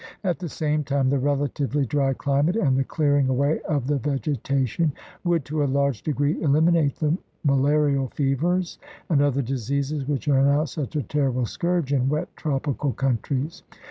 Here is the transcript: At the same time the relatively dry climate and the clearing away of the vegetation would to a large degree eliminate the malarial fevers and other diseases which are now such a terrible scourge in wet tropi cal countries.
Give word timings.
At 0.23 0.39
the 0.39 0.49
same 0.49 0.83
time 0.83 1.11
the 1.11 1.19
relatively 1.19 1.85
dry 1.85 2.13
climate 2.13 2.55
and 2.55 2.75
the 2.75 2.83
clearing 2.83 3.29
away 3.29 3.59
of 3.69 3.85
the 3.85 3.99
vegetation 3.99 4.93
would 5.23 5.45
to 5.45 5.63
a 5.63 5.69
large 5.69 6.01
degree 6.01 6.41
eliminate 6.41 6.95
the 6.95 7.19
malarial 7.43 8.07
fevers 8.07 8.79
and 9.09 9.21
other 9.21 9.43
diseases 9.43 10.07
which 10.07 10.27
are 10.27 10.41
now 10.41 10.65
such 10.65 10.95
a 10.95 11.03
terrible 11.03 11.45
scourge 11.45 11.93
in 11.93 12.09
wet 12.09 12.35
tropi 12.35 12.79
cal 12.79 12.93
countries. 12.93 13.61